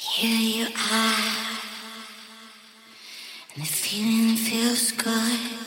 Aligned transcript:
should 0.00 0.30
you 0.30 0.64
are, 0.64 1.58
and 3.54 3.62
the 3.62 3.66
feeling 3.66 4.34
feels 4.34 4.92
just 4.92 5.59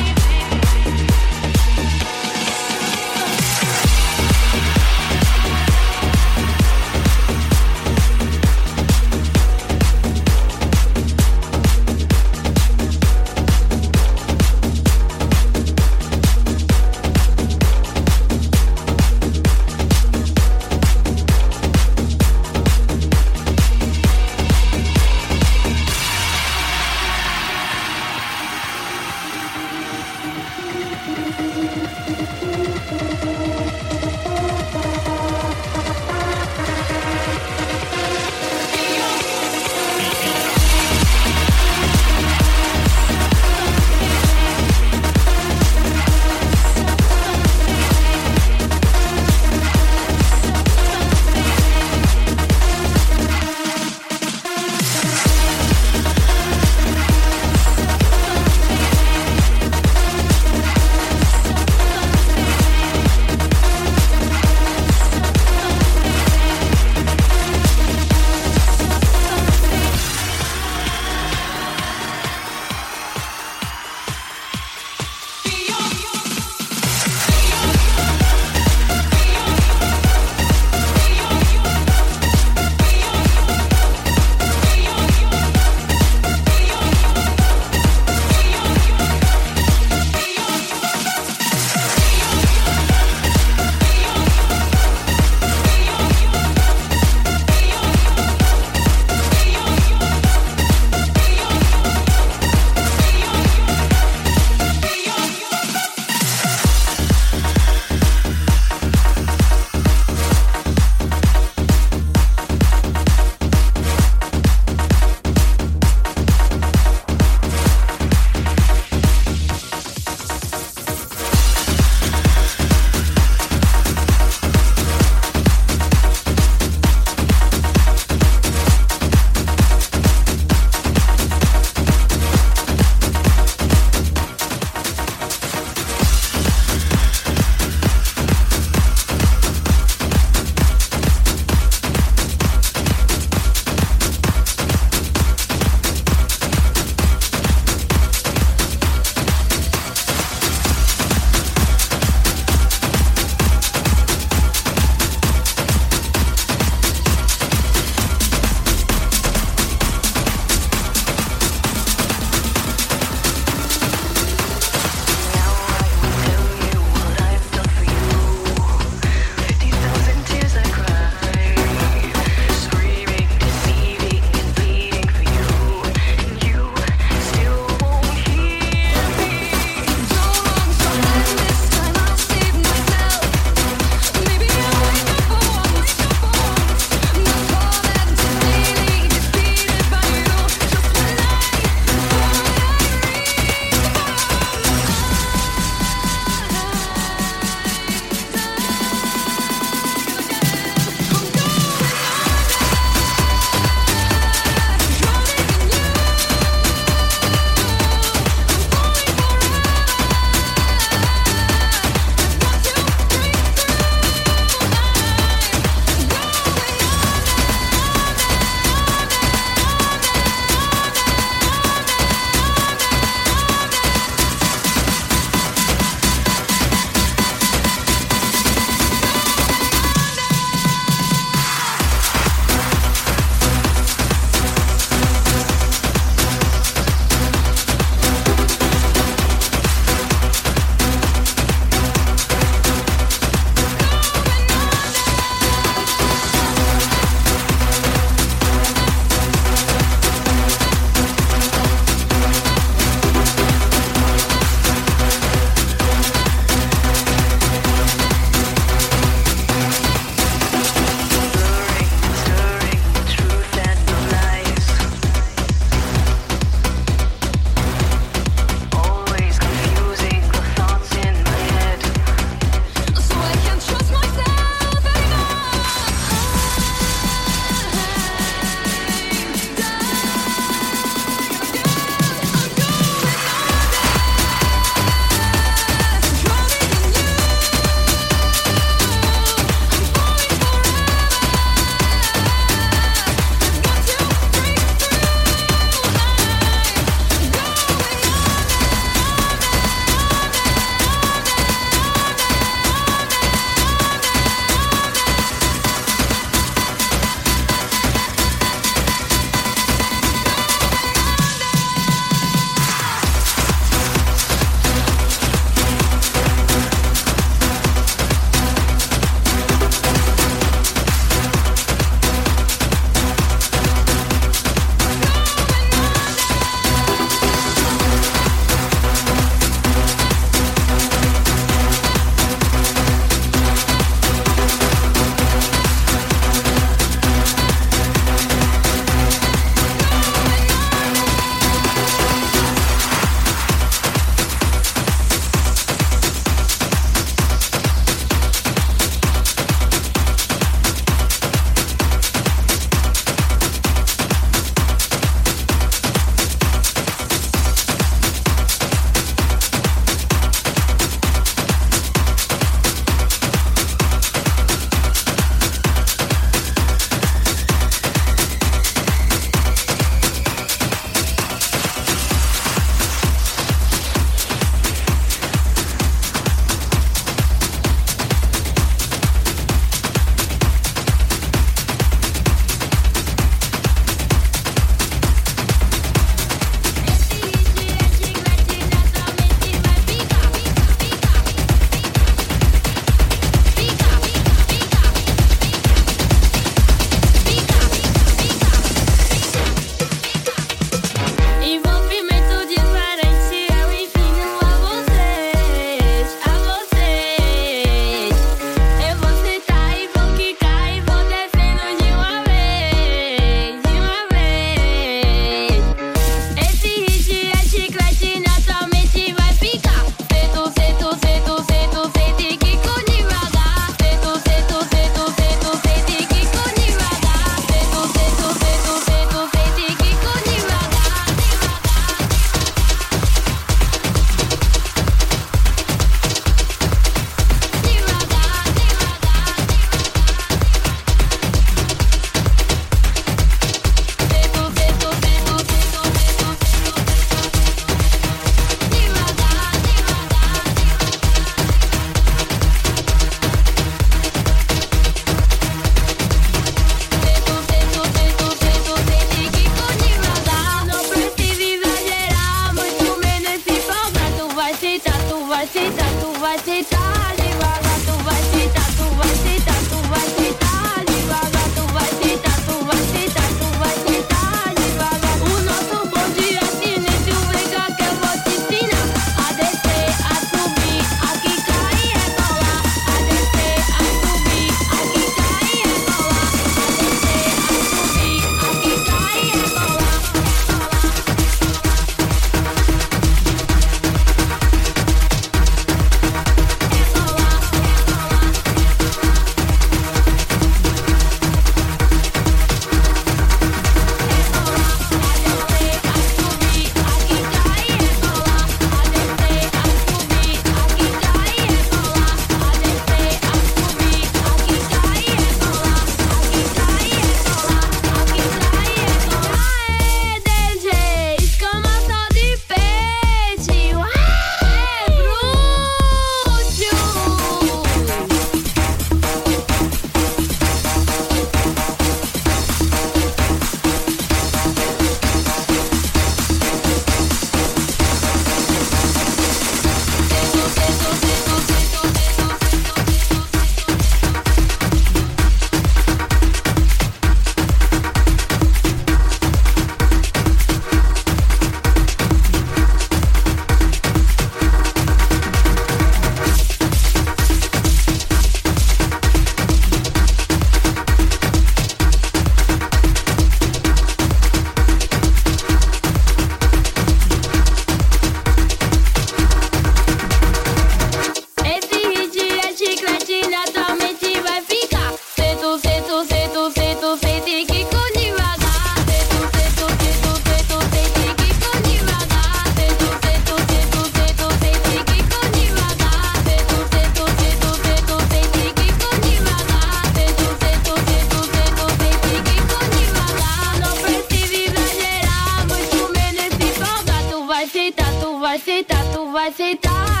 aceitar, 597.51 597.91
tu 597.99 598.17
vai 598.17 598.37
aceitar, 598.37 598.93
tu 598.93 599.11
vai 599.11 599.27
aceitar. 599.27 600.00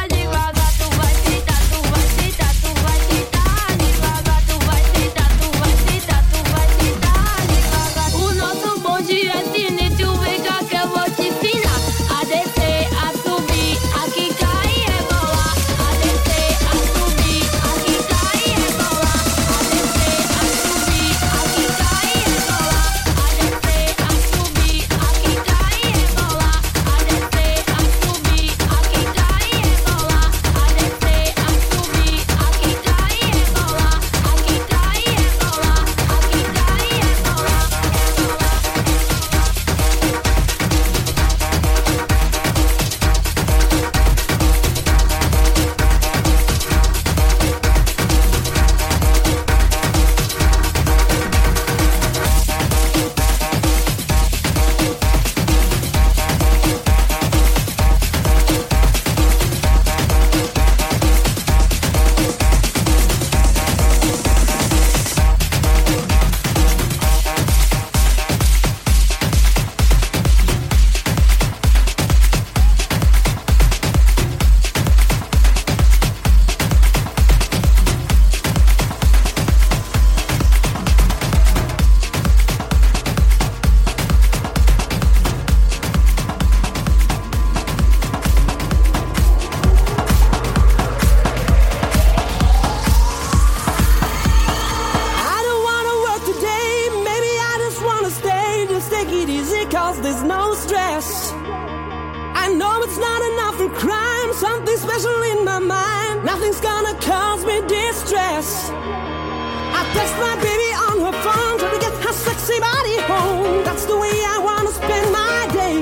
text 109.95 110.15
my 110.17 110.35
baby 110.45 110.69
on 110.87 110.95
her 111.05 111.15
phone, 111.25 111.59
trying 111.59 111.75
to 111.77 111.81
get 111.85 111.93
her 112.05 112.13
sexy 112.13 112.59
body 112.59 112.97
home. 113.11 113.63
That's 113.63 113.85
the 113.85 113.97
way 113.97 114.15
I 114.33 114.37
wanna 114.47 114.71
spend 114.71 115.05
my 115.11 115.39
day. 115.59 115.77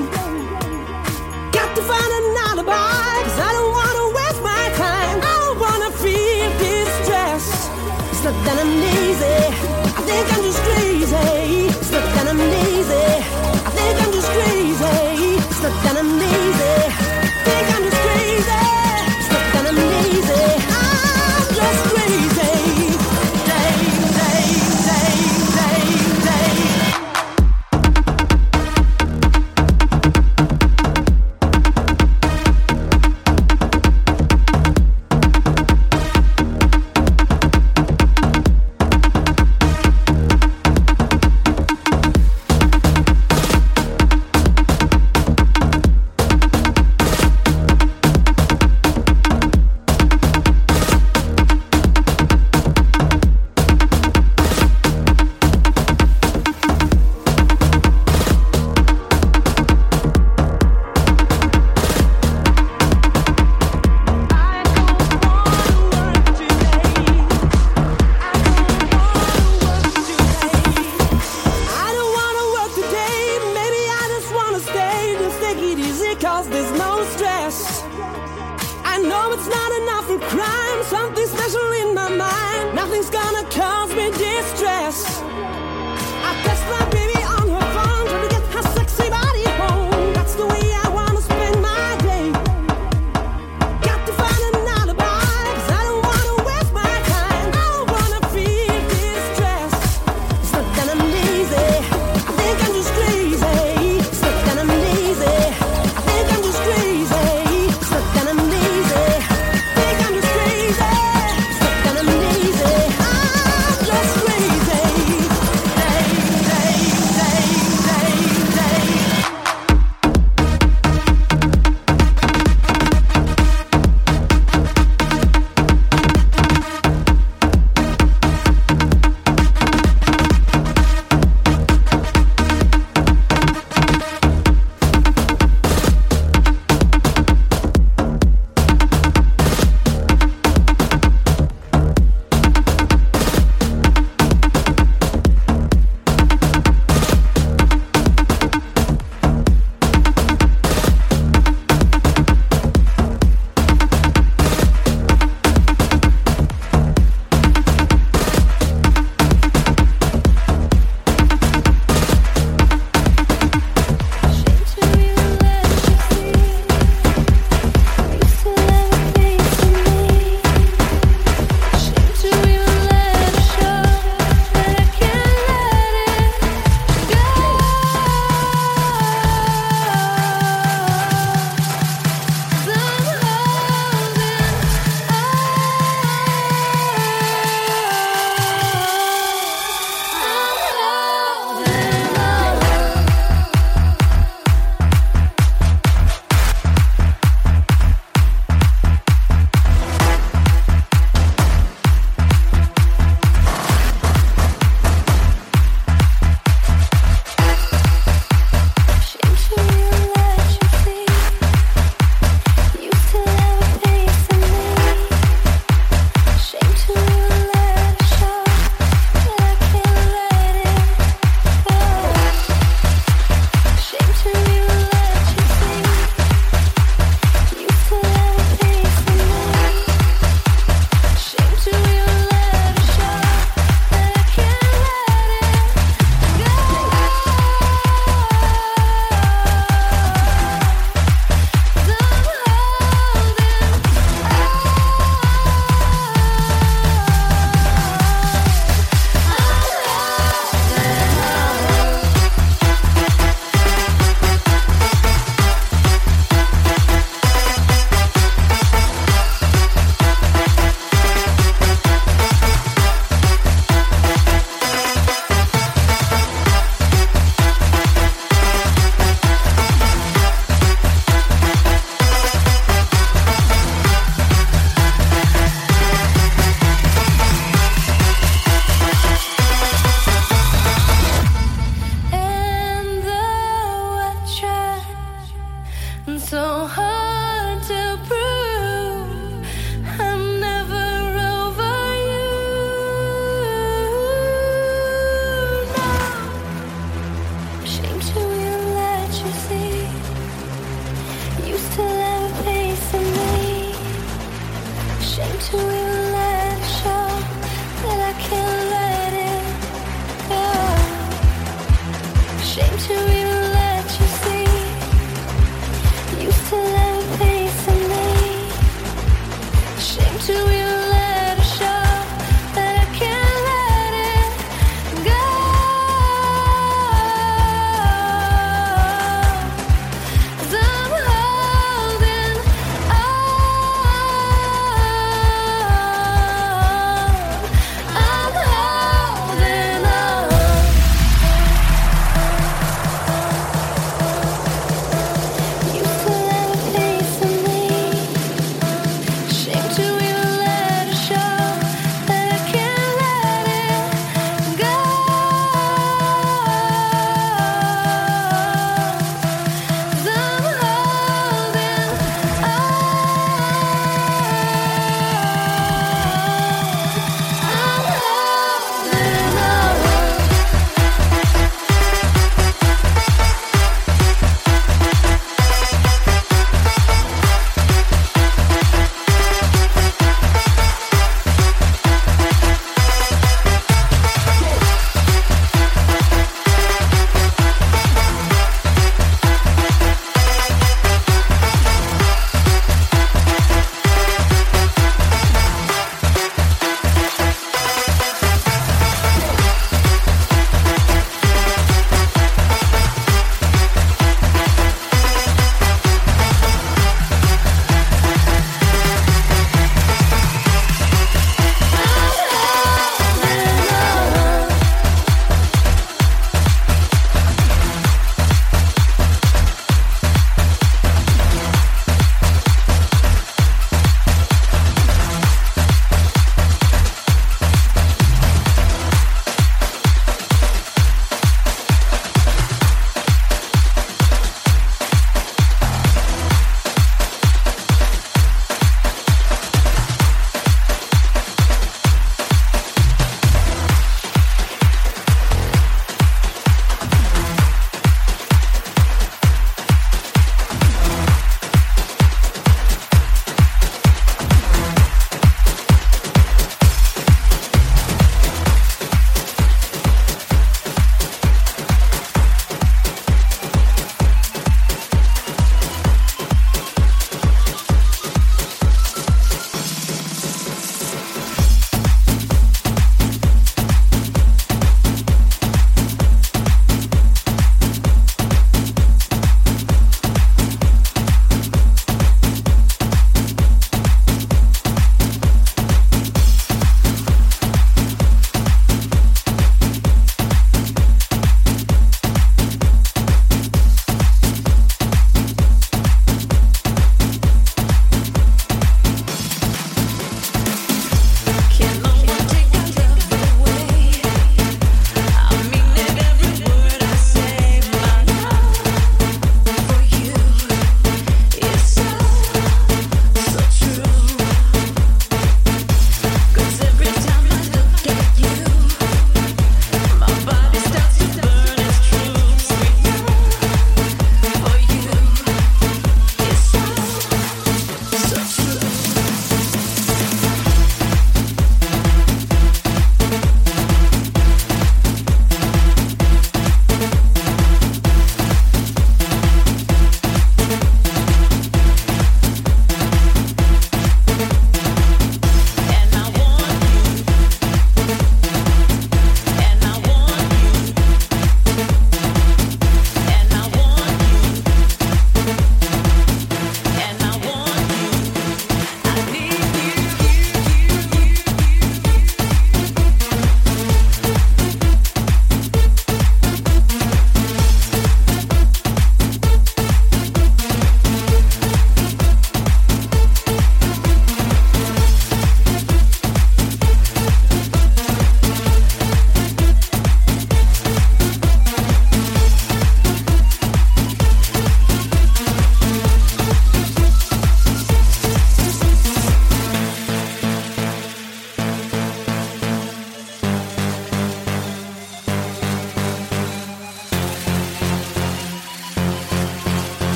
Got 1.56 1.70
to 1.76 1.82
find 1.90 2.10
an 2.18 2.26
alibi, 2.48 3.12
cause 3.26 3.38
I 3.48 3.50
don't 3.56 3.72
wanna 3.80 4.06
waste 4.18 4.42
my 4.42 4.64
time. 4.84 5.16
I 5.32 5.36
don't 5.44 5.58
wanna 5.64 5.90
feel 6.02 6.48
distressed. 6.58 7.70
It's 8.10 8.22
not 8.24 8.36
that 8.46 8.56
I'm 8.62 8.72
lazy, 8.84 9.38
I 9.98 10.00
think 10.08 10.26
I'm 10.34 10.42
just 10.48 10.62
crazy. 10.66 10.89